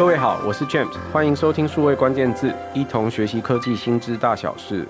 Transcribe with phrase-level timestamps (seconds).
[0.00, 4.88] 各位好，我是 James，欢迎收听数位关键字，一同学习科技新知大小事。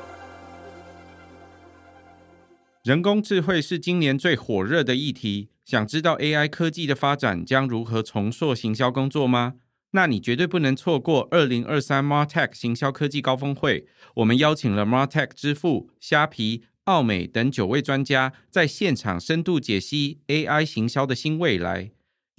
[2.85, 9.55] 人工智慧是今年最火热的议题，想知道 AI 科技的发展将如何重塑行销工作吗？
[9.91, 13.89] 那你绝对不能错过二零二三 MarTech 行销科技高峰会。
[14.15, 21.91] 我们邀请了 MarTech 之父、虾皮、奥美等九位专家，在现场深度解析 AI 行销的新未来。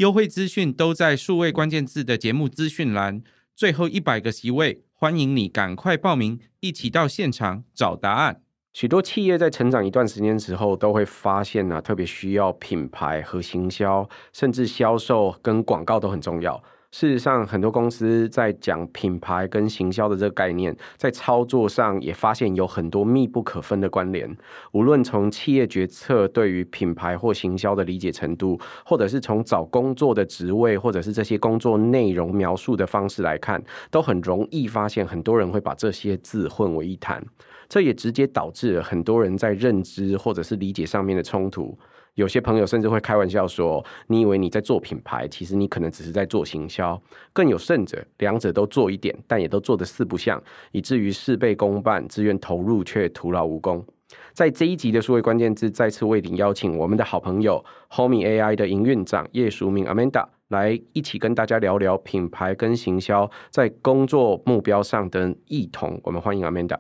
[0.02, 3.22] 优惠资讯都在数位关键字的节目资讯栏。
[3.56, 8.42] 最后一百个席位，欢迎你赶快报名，一起到现场找答案。
[8.74, 16.64] 许多企业在成长一段时间之后，都会发现呢、啊，特别需要品牌和行销，甚至销售跟广告都很重要。
[16.92, 24.30] 事实上，很多公司在讲品牌跟行销的这个概念，在操作上也发现有很多密不可分的关联。
[24.74, 37.24] 无论从企业决策对于品牌或行销的理解程度，或者是从找工作的职位，或者是这些工作内容描述的方式来看，都很容易发现很多人会把这些字混为一谈。
[37.70, 41.80] 这也直接导致了很多人在认知或者是理解上面的冲突。
[42.16, 50.42] 有些朋友甚至会开玩笑说：“你以为你在做品牌，其实你可能只是在做行销。”更有甚者，两者都做一点，但也都做得四不像，
[50.74, 53.86] 以至于事倍功半，自愿投入却徒劳无功。
[54.34, 57.64] 在这一集的数位关键字，再次为您邀请我们的好朋友
[57.96, 65.98] Home AI 的营运长叶淑明 Amanda 来一起跟大家聊聊品牌跟行销在工作目标上的异同。
[66.04, 66.78] 我们欢迎 Amanda。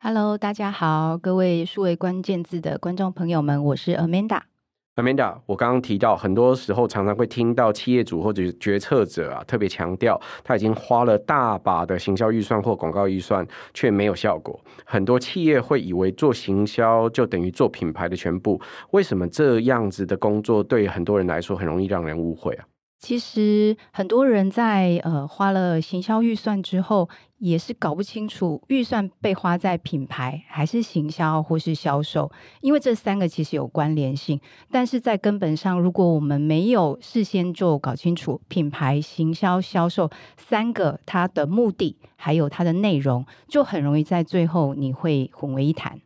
[0.00, 4.42] Hello，大家好，各位数位关键字的观众朋友们，我是 Amanda。
[4.96, 14.58] Amanda，我刚刚提到，很多时候常常会听到企业主或者决策者啊，特别强调他已经花了大把的行销预算或广告预算，却没有效果。
[14.86, 18.58] 很多企业会以为做行销就等于做品牌的全部。
[18.92, 22.64] 为什么这样子的工作对很多人来说很容易让人误会啊？
[22.98, 32.30] 其实很多人在呃花了行销预算之后，也是搞不清楚预算被花在品牌还是行销或是销售，
[32.60, 34.40] 因为这三个其实有关联性。
[34.70, 46.00] 但是在根本上，如果我们没有事先就搞清楚品牌、行销、销售三个它的目的还有它的内容，就很容易在最后你会混为一谈。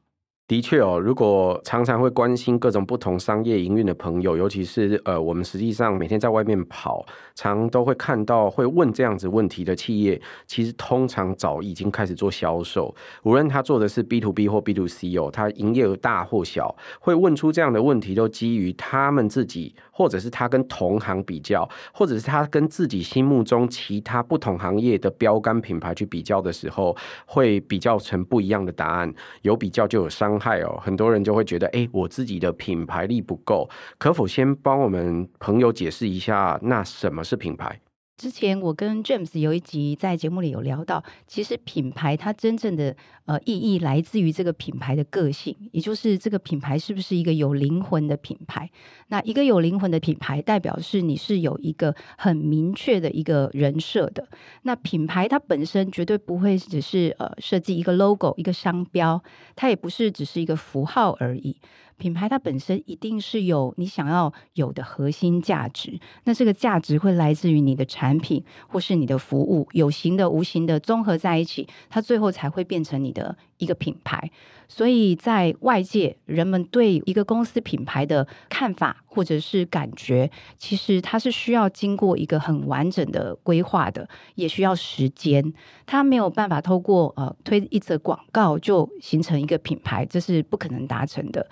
[0.51, 7.07] 的确哦，如果常常会关心各种不同商业营运的朋友，尤其是呃，我们实际上每天在外面跑，
[7.37, 26.97] 常都会看到会问这样子问题的企业，其实通常早已经开始做销售，无论他做的是 B to B 或 B to C 哦，他营业额大或小，会问出这样的问题，都基于他们自己，或者是他跟同行比较，或者是他跟自己心目中其他不同行业的标杆品牌去比较的时候，
[27.27, 29.13] 会比较成不一样的答案。
[29.43, 33.69] 有比较就有伤害哦，很多人就会觉得，哎，我自己的品牌力不够，
[33.99, 37.79] 可否先帮我们朋友解释一下，那什么是品牌？
[38.21, 42.95] 之前我跟 James 有一集在节目里有聊到，其实品牌它真正的
[43.25, 48.71] 呃意义来自于这个品牌的个性，也就是这个品牌是不是一个有灵魂的品牌。
[49.09, 54.29] 那一个有灵魂的品牌，代表是你是有一个很明确的一个人设的。
[54.65, 59.25] 那品牌它本身绝对不会只是呃设计一个 logo 一个商标，
[59.57, 61.57] 它也不是只是一个符号而已。
[62.01, 74.31] 品牌它本身一定是有你想要有的核心价值，那这个价值会来自于你的产品或是你的服务，有形的、无形的综合在一起，它最后才会变成你的一个品牌。
[74.67, 85.53] 所以在外界，人们对一个公司品牌的看法或者是感觉，其实它是需要经过一个很完整的规划的，也需要时间。
[85.87, 91.45] 它没有办法透过呃推一则广告就形成一个品牌，这是不可能达成的。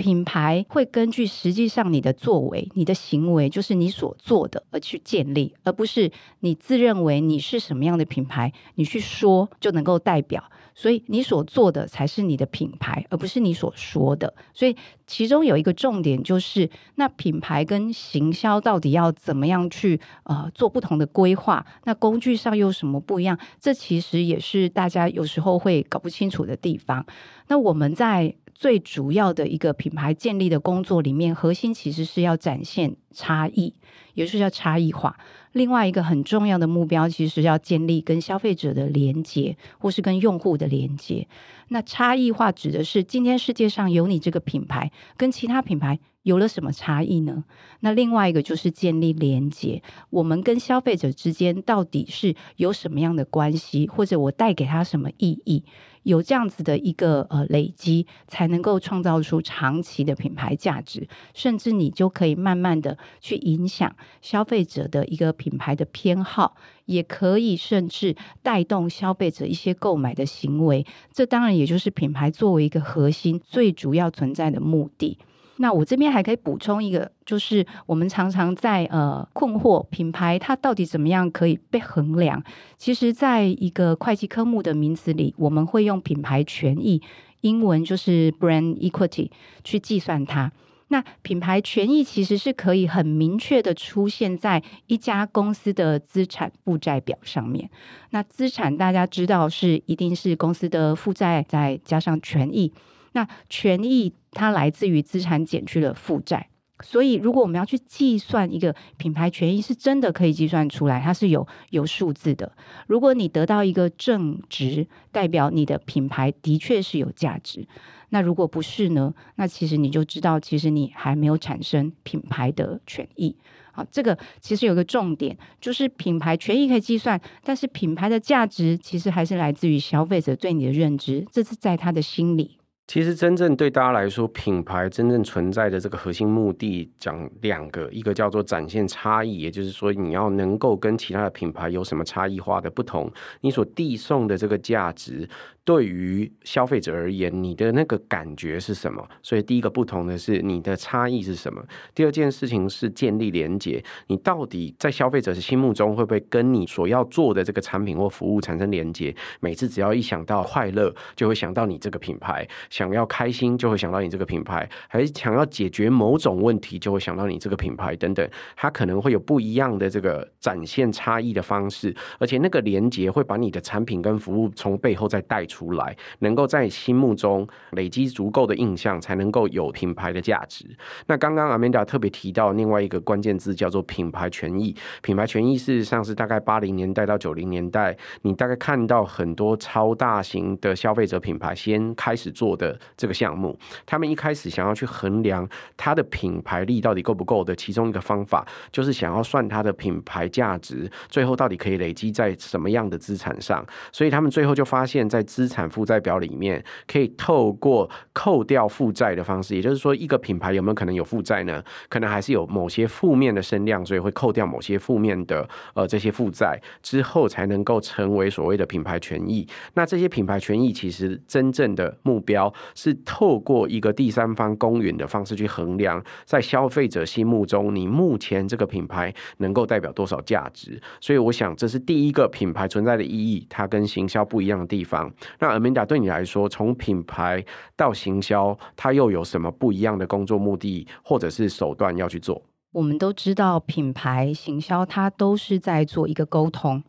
[0.00, 10.42] 品牌会根据实际上你的作为、你的行为，就是你所做的而去建立，而不是你自认为你是什么样的品牌，你去说就能够代表。
[10.72, 14.32] 所以你所做的才是你的品牌，而不是你所说的。
[14.54, 14.74] 所以
[15.06, 21.66] 其中有一个重点就是，那品牌跟行销到底要怎么样去呃做不同的规划？
[21.84, 23.38] 那工具上又有什么不一样？
[23.60, 27.04] 这其实也是大家有时候会搞不清楚的地方。
[27.48, 33.72] 那我们在最主要的一个品牌建立的工作里面，核心其实是要展现差异，
[34.12, 35.16] 也就是要差异化。
[35.52, 41.26] 另外一个很重要的目标，其实是要建立跟消费者的连接，或是跟用户的连接。
[41.68, 47.44] 那差异化指的是，今天世界上有你这个品牌，跟其他品牌有了什么差异呢？
[47.80, 55.64] 那另外一个就是建立连接，我们跟消费者之间到底是有什么样的关系，或者我带给他什么意义？
[56.02, 66.56] 有这样子的一个呃累积，才能够创造出长期的品牌价值，甚至你就可以慢慢的去影响消费者的一个品牌的偏好，
[66.86, 70.86] 也可以甚至带动消费者一些购买的行为。
[71.12, 75.18] 这当然也就是品牌作为一个核心最主要存在的目的。
[75.62, 82.42] 那我这边还可以补充一个，就是我们常常在呃困惑品牌它到底怎么样可以被衡量。
[82.78, 87.02] 其实，在一个会计科目的名词里，我们会用品牌权益，
[87.42, 89.30] 英文就是 brand equity
[89.62, 90.50] 去计算它。
[90.88, 97.68] 那品牌权益其实是可以很明确的出现在一家公司的资产负债表上面。
[98.12, 102.72] 那资产大家知道是一定是公司的负债再加上权益。
[103.12, 106.48] 那权益它来自于资产减去了负债，
[106.82, 112.52] 所以如果我们要去计算一个品牌权益，是真的可以计算出来，它是有有数字的。
[112.86, 117.66] 如果你得到一个正值，代表你的品牌的确是有价值。
[118.12, 119.14] 那如果不是呢？
[119.36, 123.36] 那其实你就知道，其实你还没有产生品牌的权益。
[123.72, 132.58] 好，这个其实有个重点，就是品牌权益可以计算，但是品牌的价值其实还是来自于消费者对你的认知，这是在他的心里。
[132.90, 143.08] 其实，真正对大家来说，品牌真正存在的这个核心目的，讲两个，一个叫做展现差异，也就是说，你要能够跟其他的品牌有什么差异化的不同，
[143.42, 145.28] 你所递送的这个价值。
[145.62, 149.06] 对于消费者而言，你的那个感觉是什么？
[149.22, 151.62] 所以第一个不同的是你的差异是什么？
[151.94, 159.14] 第二件事情是建立连接，你到底在消费者的心目中会不会跟你所要做的这个产品或服务产生连接？
[159.38, 162.42] 每次只要一想到快乐，就会想到你这个品牌；
[162.80, 168.28] 想要开心，就会想到你这个品牌；还是想要解决某种问题，就会想到你这个品牌等等。
[168.56, 175.60] 它可能会有不一样的这个展现差异的方式，而且那个连接会把你的产品跟服务从背后再带出。
[175.60, 180.64] 出来，能够在心目中累积足够的印象，才能够有品牌的价值。
[181.06, 184.74] 那刚刚 Amanda 特别提到另外一个关键字叫做品牌权益。
[185.02, 193.58] 品牌权益事实上是大概八零年代到九零年代，你大概看到很多超大型的消费者品牌先开始做的这个项目。
[193.86, 203.64] 他们一开始想要去衡量它的品牌力到底够不够的其中一个方法，就是想要算它的品牌价值，最后到底可以累积在什么样的资产上。
[203.92, 211.62] 所以他们最后就发现，在资产负债表里面可以透过扣掉负债的方式，也就是说，一个品牌有没有可能有负债呢？
[211.88, 219.46] 可能还是有某些负面的声量，所以会扣掉某些负面的呃这些负债之后，才能够成为所谓的品牌权益。
[219.74, 230.80] 那这些品牌权益其实真正的目标是透过一个第三方公允的方式去衡量，在消费者心目中，你目前这个品牌能够代表多少价值。
[231.00, 235.12] 所以，我想这是第一个品牌存在的意义，它跟行销不一样的地方。
[235.38, 237.44] 那 Amanda 对你来说，从品牌
[237.76, 242.42] 到行销，它又有什么不一样的工作目的或者是手段要去做？
[242.72, 246.82] 我们都知道，品牌行销它都是在做一个沟通。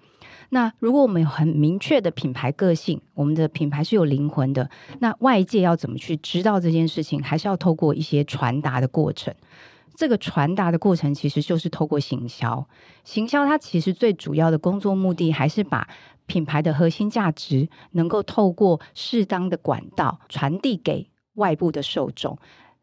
[0.49, 4.69] 那如果我们有很明确的品牌个性，我们的品牌是有灵魂的，
[4.99, 9.33] 那外界要怎么去知道这件事情，还是要透过一些传达的过程。
[9.95, 12.67] 这个传达的过程其实就是透过行销。
[13.03, 15.87] 行销它其实最主要的工作目的，还是把
[16.25, 22.37] 品牌的核心价值能够透过适当的管道传递给外部的受众，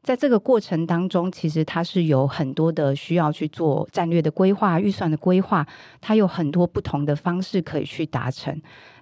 [0.09, 5.67] 在这个过程当中，其实它是有很多的需要去做战略的规划、预算的规划，
[6.01, 8.59] 它有很多不同的方式可以去达成。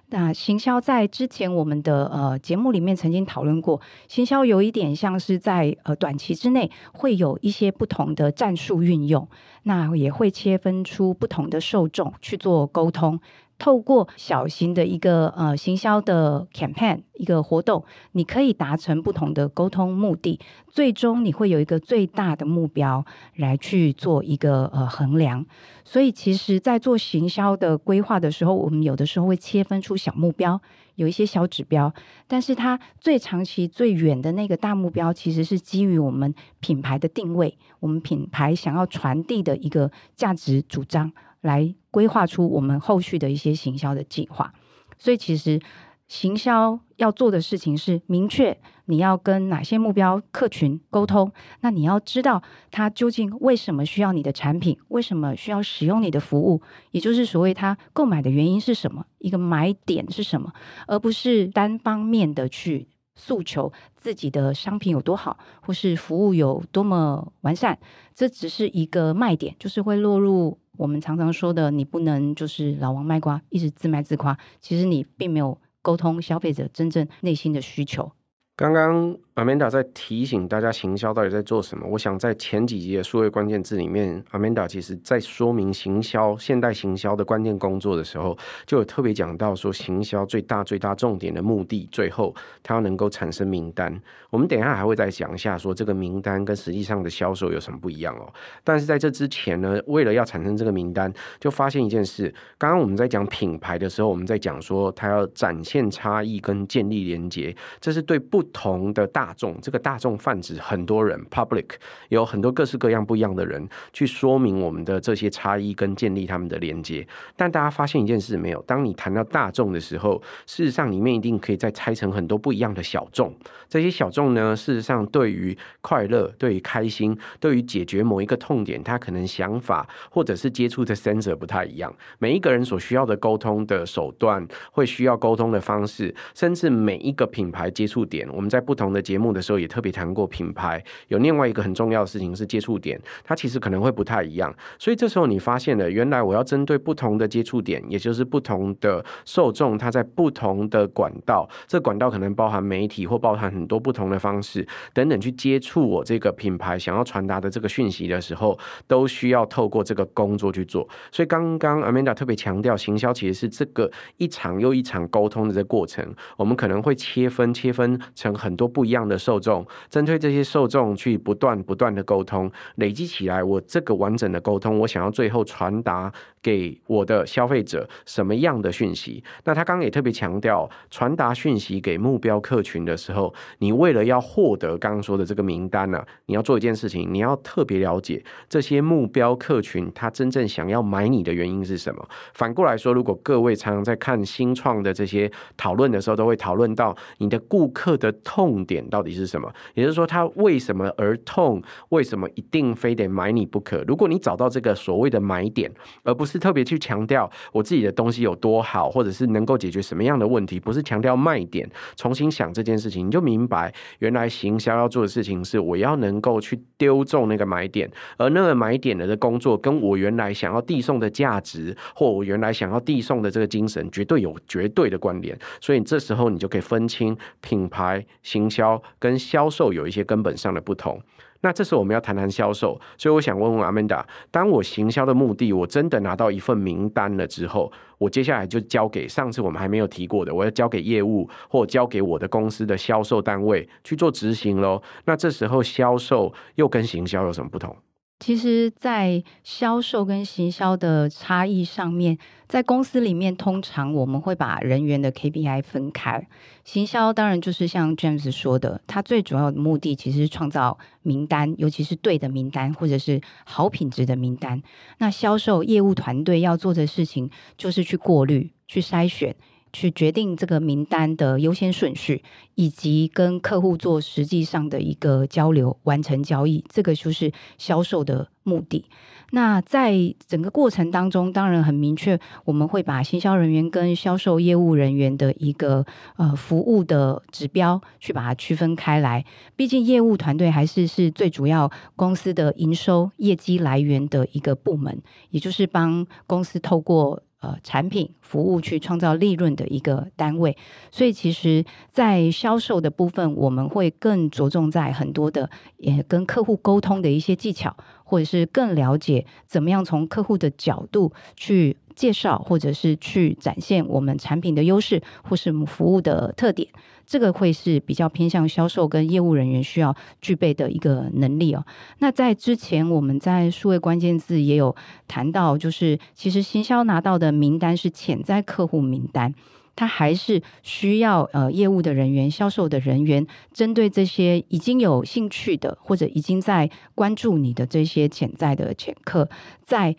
[0.09, 9.25] 那行销在之前我们的呃节目里面曾经讨论过，行销有一点像是在呃短期之内会有一些不同的战术运用，
[9.63, 13.17] 那也会切分出不同的受众去做沟通。
[13.59, 25.45] 透过小型的一个呃行销的 campaign 一个活动，你可以达成不同的沟通目的，最终你会有一个最大的目标来去做一个呃衡量。
[25.83, 30.61] 所以其实，在做行销的规划的时候，我们有的时候会切分出小目标，
[30.95, 31.91] 有一些小指标，
[32.27, 41.11] 但是它最长期、最远的那个大目标，其实是基于我们品牌的定位，我们品牌想要传递的一个价值主张。
[41.47, 44.53] 来规划出我们后续的一些行销的计划，
[44.97, 45.59] 所以其实
[46.07, 56.61] 行销要做的事情是明确你要跟哪些目标客群沟通，那你要知道他究竟为什么需要你的产品，为什么需要使用你的服务，
[56.91, 60.53] 也就是所谓他购买的原因是什么，一个买点是什么，
[60.87, 67.79] 而不是单方面的去诉求自己的商品有多好，或是服务有多么完善，
[68.13, 70.57] 这只是一个卖点，就是会落入。
[70.77, 74.37] 我们常常说的，你不能就是老王卖瓜，一直自卖自夸。
[74.61, 78.11] 其实你并没有沟通消费者真正内心的需求。
[78.55, 81.85] 刚刚 Amanda 在提醒大家行销到底在做什么。
[81.87, 93.95] 我想在前几集的数位关键字里面，Amanda 其实在说明行销、现代行销的关键工作的时候，就有特别讲到说，行销最大最大重点的目的，最后它要能够产生名单。
[94.31, 98.33] 我们等一下还会再讲一下，说这个名单跟实际上的销售有什么不一样哦。
[98.63, 102.33] 但是在这之前呢，为了要产生这个名单，就发现一件事。
[102.57, 109.26] 刚刚我们在讲品牌的时候，我们在讲说它要展现差异跟建立连接，这是对不同的大。
[109.27, 111.71] 大众这个大众泛指很多人，public
[112.07, 117.05] 有很多各式各样不一样的人去说明我们的这些差异跟建立他们的连接。
[117.35, 118.61] 但大家发现一件事没有？
[118.61, 123.35] 当你谈到大众的时候，事实上里面一定可以再拆成很多不一样的小众。
[123.67, 131.93] 这些小众呢，事实上对于快乐、对于开心、对于解决某一个痛点，他可能想法或者是接触的 sensor 不太一样。
[132.17, 144.55] 每一个人所需要的沟通的手段，会需要沟通的方式，甚至每一个品牌接触点，我们在不同的节节目的时候也特别谈过品牌，有另外一个很重要的事情是接触点，它其实可能会不太一样。
[144.77, 158.55] 所以这时候你发现了，原来我要针对不同的接触点，也就是不同的受众，它在不同的管道，这管道可能包含媒体或包含很多不同的方式等等去接触我这个品牌想要传达的这个讯息的时候，
[158.85, 160.87] 都需要透过这个工作去做。
[161.11, 166.05] 所以刚刚 Amanda 特别强调，行销其实是这个一场又一场沟通的这个过程，
[166.37, 176.11] 我们可能会切分切分成很多不一样的受众，针对这些受众去不断不断的沟通，累积起来，我这个完整的沟通，我想要最后传达
[176.41, 179.23] 给我的消费者什么样的讯息？
[179.43, 192.07] 那他刚刚也特别强调，传达讯息给目标客群的时候，你为了要获得刚刚说的这个名单呢、你要做一件事情，你要特别了解这些目标客群他真正想要买你的原因是什么。
[192.33, 198.86] 反过来说，如果各位常常在看新创的这些讨论的时候，都会讨论到你的顾客的痛点。
[198.89, 199.51] 到底是什么？
[199.73, 201.61] 也就是说，他为什么而痛？
[201.89, 203.83] 为什么一定非得买你不可？
[203.87, 205.71] 如果你找到这个所谓的买点，
[206.03, 225.37] 而不是特别去强调我自己的东西有多好，或者是能够解决什么样的问题，不是强调卖点，重新想这件事情，你就明白，原来行销要做的事情是我要能够去丢中那个买点，而那个买点的工作跟我原来想要递送的价值，或我原来想要递送的这个精神，绝对有绝对的关联。
[225.61, 228.76] 所以这时候你就可以分清品牌行销。
[228.99, 230.99] 跟销售有一些根本上的不同，
[231.41, 244.81] 那这时候我们要谈谈销售，所以我想问问阿曼达当我行销的目的，我真的拿到一份名单了之后，我接下来就交给上次我们还没有提过的，我要交给业务或交给我的公司的销售单位去做执行喽。
[245.05, 247.75] 那这时候销售又跟行销有什么不同？
[248.19, 256.27] 其实，在销售跟行销的差异上面，在公司里面，通常我们会把人员的 KPI 分开。
[256.63, 264.63] 行销当然就是像 James 说的，它最主要的目的其实是创造名单，尤其是对的名单，或者是好品质的名单。
[264.97, 269.35] 那销售业务团队要做的事情，就是去过滤、去筛选。
[269.73, 272.23] 去决定这个名单的优先顺序，
[272.55, 278.85] 以及跟客户做实际上的一个交流，完成交易，这个就是销售的目的。
[279.31, 279.93] 那在
[280.25, 289.25] 整个过程当中，当然很明确，我们会把行销人员跟销售业务人员的一个呃服务的指标去把它区分开来。
[289.57, 297.21] 毕竟业务团队还是是最主要公司的营收业绩来源的一个部门，也就是帮公司透过。
[297.39, 300.57] 呃，产品服务去创造利润的一个单位，
[300.91, 316.69] 所以其实，在销售的部分，我们会更着重在很多的，也跟客户沟通的一些技巧，或者是更了解怎么样从客户的角度去介绍，或者是去展现我们产品的优势，或是服务的特点。
[317.05, 321.65] 这个会是比较偏向销售跟业务人员需要具备的一个能力哦。
[321.99, 324.75] 那在之前我们在数位关键字也有
[325.07, 329.33] 谈到，就是其实行销拿到的名单是潜在客户名单，
[329.73, 339.29] 它还是需要呃业务的人员、销售的人员，针对这些已经有兴趣的或者已经在关注你的这些潜在的潜客，
[339.63, 339.95] 在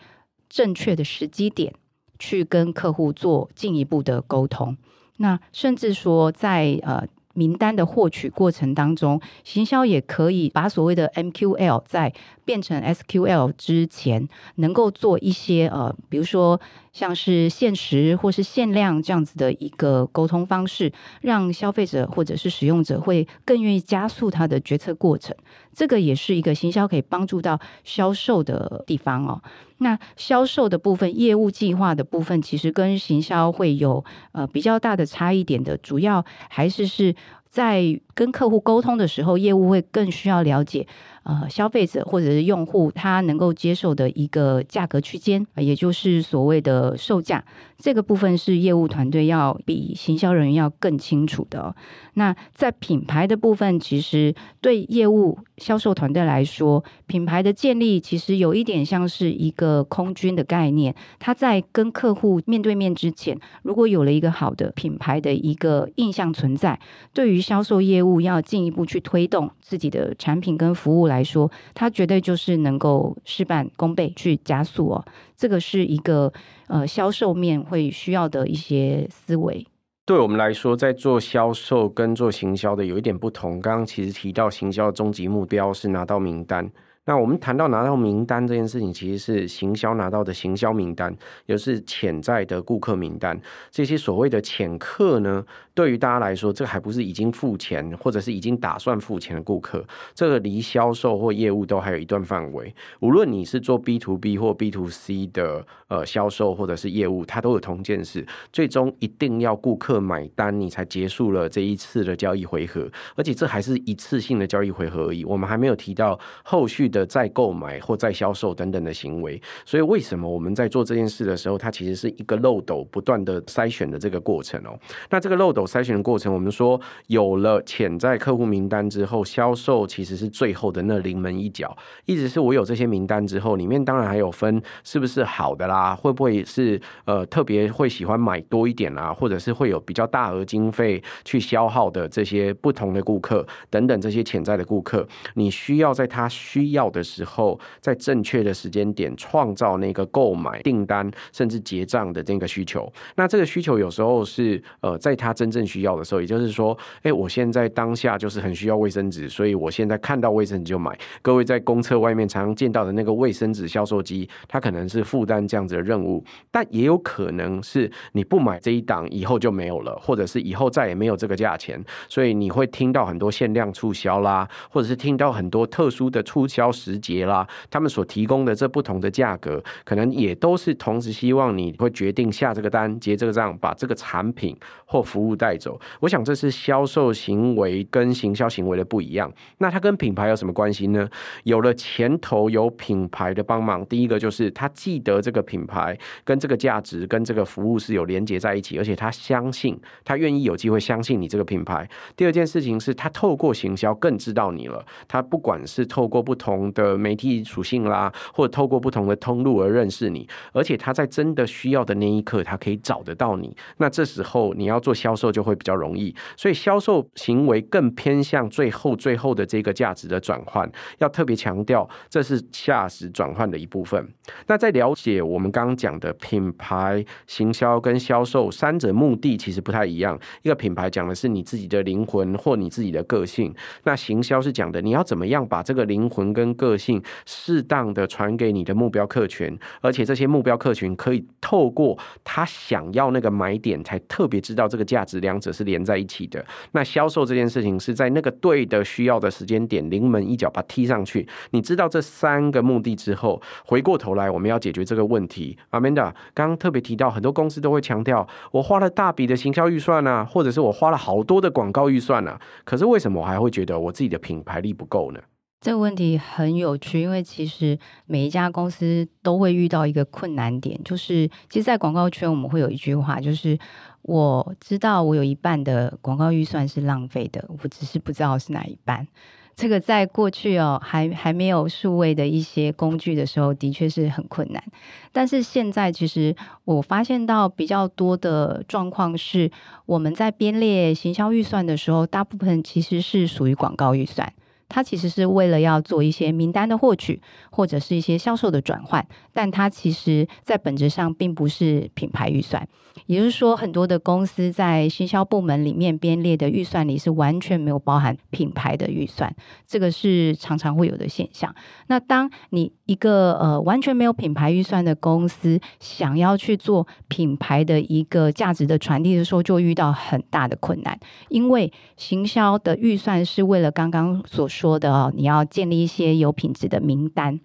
[0.47, 1.73] 正确的时机点
[2.19, 4.77] 去跟客户做进一步的沟通。
[5.17, 16.59] 那甚至说在，呃名单的获取过程当中，行销也可以把所谓的 MQL 在变成 SQL 之前，能够做一些呃，比如说
[16.91, 20.91] 像是限时或是限量这样子的一个沟通方式，
[21.21, 25.35] 让消费者或者是使用者会更愿意加速他的决策过程。
[25.73, 29.41] 这个也是一个行销可以帮助到销售的地方哦。
[29.77, 34.03] 那销售的部分，业务计划的部分，其实跟行销会有
[34.33, 37.15] 呃比较大的差异点的，主要还是是
[37.49, 40.85] 在跟客户沟通的时候，业务会更需要了解。
[41.29, 47.45] 呃，消费者或者是用户他能够接受的一个价格区间，也就是所谓的售价，
[47.77, 51.75] 这个部分是业务团队要比行销人员要更清楚的。
[52.15, 60.95] 那在品牌的部分，其实对业务销售团队来说，品牌的建立其实有一点像是一个空军的概念。
[61.19, 66.79] 他在跟客户面对面之前，如果有了一个好的品牌的一个印象存在，
[67.13, 75.05] 对于销售业务要进一步去推动自己的产品跟服务来来说，它绝对就是能够事半功倍去加速哦。
[75.35, 76.31] 这个是一个
[76.67, 79.65] 呃销售面会需要的一些思维。
[80.05, 83.59] 对我们来说，在做销售跟做行销的有一点不同。
[83.59, 86.71] 刚刚其实提到行销的终极目标是拿到名单。
[87.09, 91.11] 那我们谈到拿到名单这件事情，其实是行销拿到的行销名单，
[91.47, 93.35] 也是潜在的顾客名单。
[93.71, 102.71] 这些所谓的潜客呢，对于大家来说，这还不是已经付钱或者是已经打算付钱的顾客，这个离销售或业务都还有一段范围。
[102.99, 108.23] 无论你是做 B to B 或 B to C 的呃销售或者是业务，它都有同件事，
[108.53, 112.87] 最终一定要顾客买单，你才结束了这一次的交易回合。
[113.15, 116.98] 而且这还是一次性的交易回合而已，我们还没有提到后续的。
[117.05, 124.77] 再购买或再销售等等的行为，所以为什么我们在做这件事的时候，它其实是一个漏斗不断的筛选的这个过程哦。
[125.09, 131.75] 那这个漏斗筛选的过程，我们说有了潜在客户名单之后，销售其实是最后的那临门一脚。
[132.05, 152.87] 意思是我有这些名单之后，里面当然还有分是不是好的啦，会不会是呃特别会喜欢买多一点啦，或者是会有比较大额经费去消耗的这些不同的顾客等等这些潜在的顾客，你需要在他需要的时候，在正确的时间点创造那个购买订单甚至结账的这个需求。
[153.15, 160.95] 那这个需求有时候是呃，在他真正需要的时候，也就是说，哎，我现在当下就是很需要卫生纸，所以我现在看到卫生纸就买。
[161.23, 176.68] 各位在公厕外面常见到的那个卫生纸销售机，它可能是负担这样子的任务，但也有可能是你不买这一档以后就没有了，或者是以后再也没有这个价钱，所以你会听到很多限量促销啦，或者是听到很多特殊的促销。
[176.71, 184.55] 时节啦，他们所提供的这不同的价格，可能也都是同时希望你会决定下这个单、结这个账，把这个产品
[184.85, 185.79] 或服务带走。
[185.99, 189.31] 我想这是销售行为跟行销行为的不一样。
[189.59, 191.07] 那它跟品牌有什么关系呢？
[191.43, 201.87] 有了前头有品牌的帮忙，第一个就是他记得这个品牌跟这个价值跟这个服务是有连接在一起，而且他相信，他愿意有机会相信你这个品牌。
[202.15, 204.83] 第二件事情是他透过行销更知道你了。
[205.07, 213.55] 他不管是透过不同的媒体属性啦，或者透过不同的通路而认识你，而且他在真的需要的那一刻，他可以找得到你。
[213.77, 220.69] 那这时候你要做销售就会比较容易，所以销售行为更偏向最后最后的这个价值的转换，
[220.99, 224.07] 要特别强调，这是价值转换的一部分。
[224.47, 246.45] 那在了解我们刚刚讲的品牌行销跟销售三者目的其实不太一样，一个品牌讲的是你自己的灵魂或你自己的个性，那行销是讲的你要怎么样把这个灵魂跟个性适当的传给你的目标客群，而且这些目标客群可以透过他想要那个买点，才特别知道这个价值，两者是连在一起的。
[246.71, 251.27] 那销售这件事情是在那个对的需要的时间点，临门一脚把它踢上去。
[251.51, 255.57] 你知道这三个目的之后，回过头来我们要解决这个问题。
[255.71, 265.19] Amanda 刚刚特别提到，很多公司都会强调，我花了大笔的行销预算啊，或者是我花了好多的广告预算啊，可是为什么我还会觉得我自己的品牌力不够呢？
[265.61, 273.59] 这个问题很有趣，因为其实每一家公司都会遇到一个困难点，就是其实，在广告圈我们会有一句话，就是
[274.03, 279.05] 我知道我有一半的广告预算是浪费的，我只是不知道是哪一半。
[279.53, 284.63] 这个在过去哦，还还没有数位的一些工具的时候，的确是很困难。
[285.11, 289.51] 但是现在，其实我发现到比较多的状况是，
[289.85, 294.31] 我们在编列行销预算的时候，大部分其实是属于广告预算。
[294.69, 302.67] 它其实是为了要做一些名单的获取，或者是一些销售的转换，但它其实在本质上并不是品牌预算。
[303.05, 309.33] 也就是说，很多的公司在行销部门里面编列的预算里是完全没有包含品牌的预算，
[309.65, 311.53] 这个是常常会有的现象。
[311.87, 327.39] 那当你一个呃完全没有品牌预算的公司想要去做品牌的一个价值的传递的时候，就遇到很大的困难，因为行销的预算是为了刚刚所说说的哦，你要建立一些有品质的名单。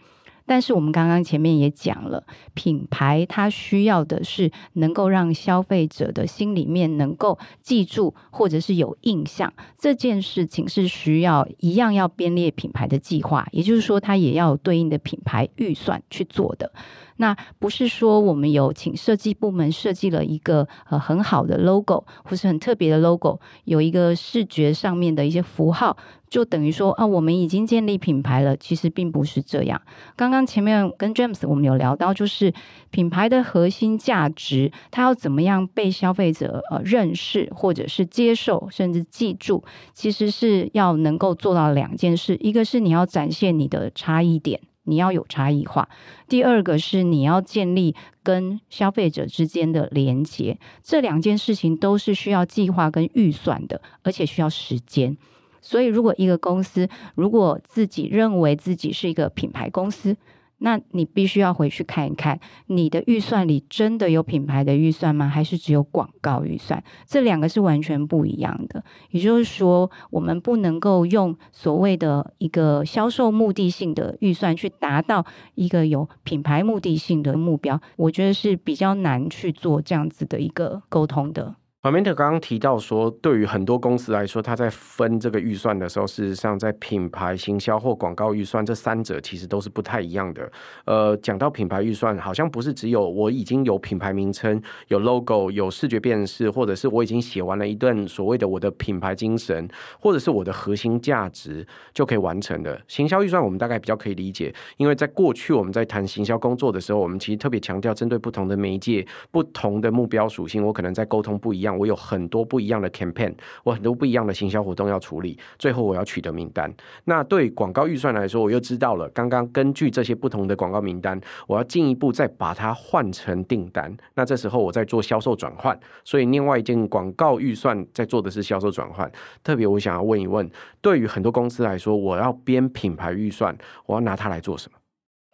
[0.46, 9.55] 但是我们刚刚前面也讲了，品牌它需要的是能够让消费者的心里面能够记住，或者是有印象。
[9.79, 16.72] 这件事情是需要一样要编列品牌的计划，也就是说，它也要有对应的品牌预算去做的。
[17.16, 25.96] 那不是说我们有请设计部门设计了一个呃很好的 logo 或是很特别的 logo，有一个视觉上面的一些符号，
[26.29, 28.57] 就等于说啊，我们已经建立品牌了。
[28.57, 29.81] 其实并不是这样。
[30.16, 32.53] 刚刚前面跟 James 我们有聊到，就是
[32.90, 44.61] 品牌的核心价值，它要怎么样被消费者呃认识或者是接受，甚至记住，其实是要能够做到两件事，一个是你要展现你的差异点。
[44.85, 45.88] 你要有差异化。
[46.29, 55.16] 第二个是你要建立跟消费者之间的连接，这两件事情都是需要计划跟预算的，而且需要时间。
[55.61, 60.16] 所以，如果一个公司如果自己认为自己是一个品牌公司，
[60.59, 65.29] 那你必须要回去看一看，你的预算里真的有品牌的预算吗？
[65.29, 66.83] 还是只有广告预算？
[67.07, 68.83] 这两个是完全不一样的。
[69.11, 77.81] 也就是说，我们不能够用所谓的一个销售目的性的预算去达到一个有品牌目的性的目标。
[77.97, 81.57] 我觉得是比较难去做这样子的一个沟通的。
[81.85, 90.51] Amanda 刚刚提到说，对于很多公司来说，他在分这个预算的时候，事实上在品牌行销或广告预算这三者其实都是不太一样的。
[90.87, 99.68] 呃，讲到品牌预算，好像不是只有我已经有品牌名称、有 logo、有视觉辨识，或者是我已经写完了一段所谓的我的品牌精神，
[100.01, 102.81] 或者是我的核心价值就可以完成的。
[102.88, 111.74] 行销预算我们大概比较可以理解，因为在过去我们在谈行销工作的时候，我们其实特别强调针对不同的媒介、不同的目标属性，我可能在沟通不一样。
[111.79, 116.73] 我有很多不一样的 campaign，我很多不一样的行销活动要处理，最后我要取得名单。
[117.05, 123.95] 那对广告预算来说，我又知道了，刚刚根据这些不同的广告名单，我要进一步再把它换成订单。
[124.15, 129.11] 那这时候我在做销售转换，所以另外一件广告预算在做的是销售转换。
[129.43, 130.49] 特别我想要问一问，
[130.81, 133.57] 对于很多公司来说，我要编品牌预算，
[133.87, 134.79] 我要拿它来做什么？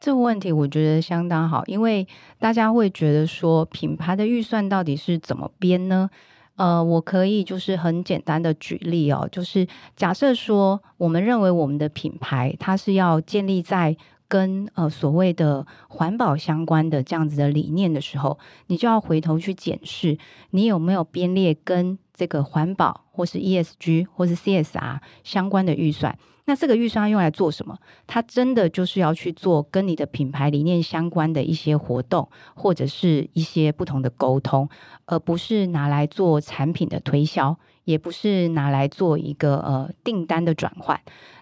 [0.00, 2.08] 这个问题我觉得相当好，因为
[2.38, 6.08] 大家会觉得说，品牌的预算到底是怎么编呢？
[6.56, 20.16] 呃，我可以就是很简单的举例哦，就是假设说，我们认为我们的品牌它是要建立在跟呃所谓的环保相关的这样子的理念的时候，你就要回头去检视
[20.50, 26.18] 你有没有编列跟这个环保或是 ESG 或是 CSR 相关的预算。
[26.50, 27.78] 那这个预算用来做什么？
[28.08, 34.68] 它真的就是要去做跟你的品牌理念相关的一些活动，或者是一些不同的沟通，
[35.06, 41.00] 而不是拿来做产品的推销，也不是拿来做一个呃订单的转换。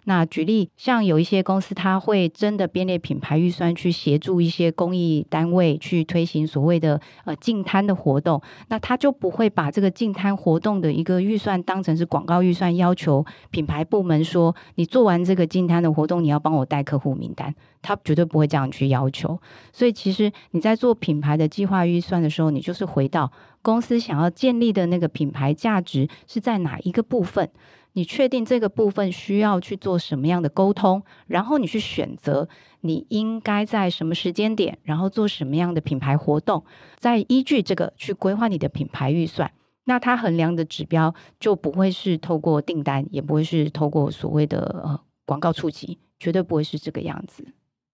[0.09, 19.39] 那举例，像有一些公司，他会真的编列品牌预算去协助一些公益单位去推行所谓的呃净摊的活动，那他就不会把这个净摊活动的一个预算当成是广告预算，要求品牌部门说，你做完这个净摊的活动，你要帮我带客户名单，他绝对不会这样去要求。
[19.75, 27.51] 所以其实你在做品牌的计划预算的时候，你就是回到公司想要建立的那个品牌价值是在哪一个部分。
[27.93, 32.49] 你确定这个部分需要去做什么样的沟通，然后你去选择
[32.81, 36.65] 你应该在什么时间点，然后做什么样的品牌活动，
[36.99, 39.51] 再依据这个去规划你的品牌预算。
[39.85, 47.45] 那它衡量的指标就不会是透过订单，也不会是透过所谓的呃广告触及，绝对不会是这个样子。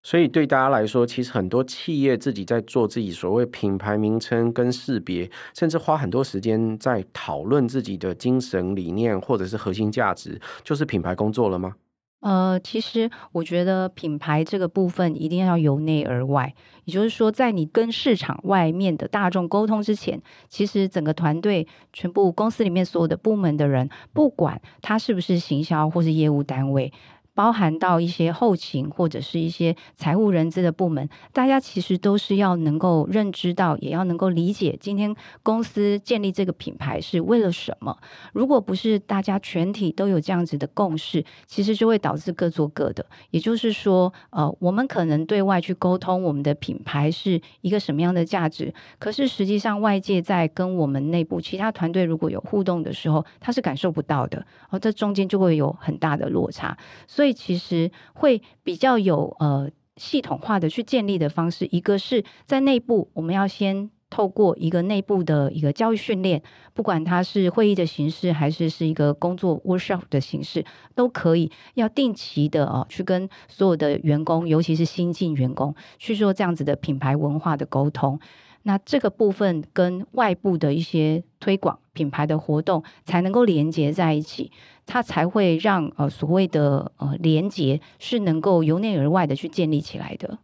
[0.04, 11.74] 所以对大家来说，其实很多企业自己在做自己所谓品牌名称跟识别，甚至花很多时间在讨论自己的精神理念或者是核心价值，就是品牌工作了吗？
[12.20, 26.92] 呃，其实我觉得品牌这个部分一定要由内而外，也就是说，在你跟市场外面的大众沟通之前，其实整个团队、全部公司里面所有的部门的人，不管他是不是行销或是业务单位。
[27.34, 37.98] 包含到一些后勤或者是一些财务人资的部门，大家其实都是要能够认知到，也要能够理解今天公司建立这个品牌是为了什么。
[38.32, 43.04] 如果不是大家全体都有这样子的共识，其实就会导致各做各的。
[43.30, 54.46] 也就是说，呃，我们可能对外去沟通我们的品牌是一个什么样的价值，可是实际上外界在跟我们内部其他团队如果有互动的时候，他是感受不到的。
[54.70, 57.23] 而这中间就会有很大的落差，所以。
[57.24, 66.42] 所以其实会比较有呃系统化的去建立的方式，一个是在内部我们要先透过一个内部的一个教育训练，
[66.74, 70.62] 不管它是会议的形式，还是是一个工作 workshop 的形式，
[70.94, 78.20] 都可以要定期的哦，去跟所有的员工，尤其是新进员工，去做这样子的品牌文化的沟通。
[78.64, 84.50] 那这个部分跟外部的一些推广品牌的活动才能够连接在一起，
[84.84, 90.38] 它才会让呃所谓的呃连接是能够由内而外的去建立起来的。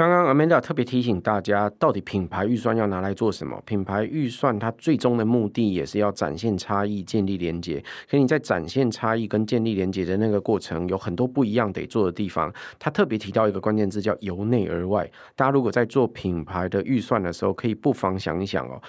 [0.00, 3.62] 刚刚 Amanda 特别提醒大家，到底品牌预算要拿来做什么？
[3.66, 7.84] 品牌预算它最终的目的也是要展现差异、建立连接。
[8.10, 12.50] 可你在展现差异跟建立连接的那个过程，有很多不一样得做的地方。
[12.78, 15.06] 他特别提到一个关键字叫由内而外。
[15.36, 18.80] 大家如果在做品牌的预算的时候，可以不妨想一想哦。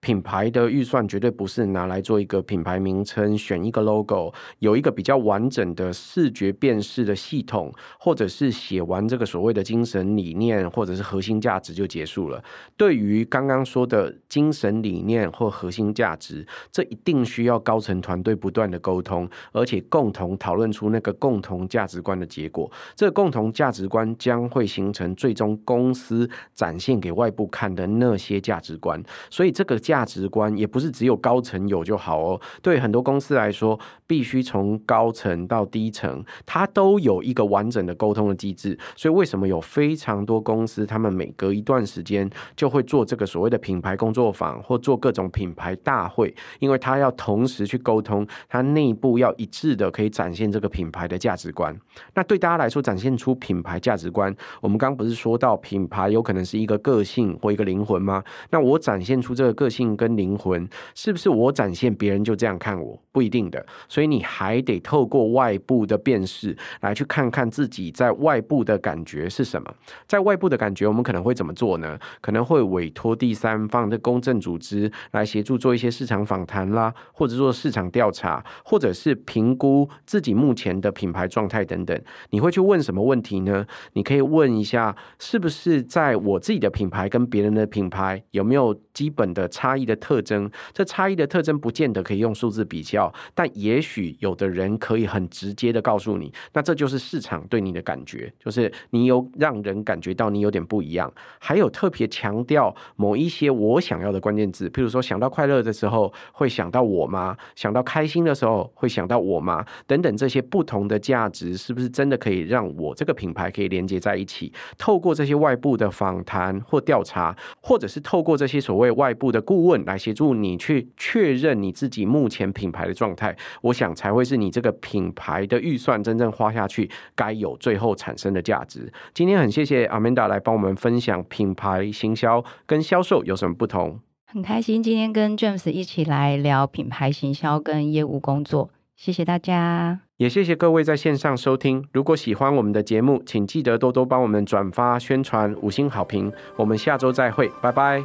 [0.00, 12.42] 品牌的预算绝对不是拿来做一个品牌名称，选一个 logo，有一个比较完整的视觉辨识的系统，或者是写完这个所谓的精神理念或者是核心价值就结束了。
[12.78, 22.70] 对于刚刚说的精神理念或核心价值，这一定需要高层团队不断的沟通，而且共同讨论出那个共同价值观的结果。
[22.96, 28.98] 这个共同价值观将会形成最终公司展现给外部看的那些价值观。
[29.28, 29.78] 所以这个。
[29.90, 32.40] 价值观也不是只有高层有就好哦。
[32.62, 33.76] 对很多公司来说，
[34.06, 38.78] 必须从高层到低层，它都有一个完整的沟通的机制。
[38.94, 46.32] 所以为什么有非常多公司，他们每隔一段时间就会做这个所谓的品牌工作坊，或做各种品牌大会？
[46.60, 51.76] 因为他要同时去沟通，他内部要一致的可以展现这个品牌的价值观。
[52.14, 58.22] 那对大家来说，展现出品牌价值观，我们刚刚不是说到品牌有可能是一个个性或一个灵魂吗？
[58.50, 59.79] 那我展现出这个个性。
[59.80, 63.02] 性跟灵魂是不是我展现，别人就这样看我？
[63.12, 69.74] 不一定的，所以你还得透过外部的辨识来去看看自己在外部的感觉是什么。
[70.06, 71.98] 在外部的感觉，我们可能会怎么做呢？
[72.20, 82.00] 可能会委托第三方的公正组织来协助做一些市场访谈啦，或者做市场调查，或者是评估自己目前的品牌状态等等。
[82.30, 83.66] 你会去问什么问题呢？
[83.94, 90.50] 你可以问一下，是不是在我自己的品牌跟别人的品牌有没有基本的差差异的特征？
[90.72, 93.12] 这差异的特征不见得可以用数字比较。
[93.34, 107.36] 但也许有的人可以很直接的告诉你，那这就是市场对你的感觉，就是你有让人感觉到你有点不一样，还有特别强调某一些我想要的关键字，譬如说想到快乐的时候会想到我吗？
[107.54, 109.64] 想到开心的时候会想到我吗？
[109.86, 114.52] 等等这些不同的价值，是不是真的可以让我这个品牌可以连接在一起？
[114.76, 128.90] 透过这些外部的访谈或调查，或者是透过这些所谓外部的顾问来协助你去确认你自己目前品牌的状态，我想才会是你这个品牌的预算真正花下去该有最后产生的价值。
[129.12, 134.00] 今天很谢谢 Amanda 来帮我们分享品牌行销跟销售有什么不同。
[134.24, 141.84] 很开心今天跟 James 一起来聊品牌行销跟业务工作，谢谢大家，也谢谢各位在线上收听。
[141.92, 146.32] 如果喜欢我们的节目，请记得多多帮我们转发宣传，五星好评。
[146.56, 148.02] 我们下周再会，拜拜，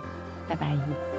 [0.49, 1.14] 拜拜。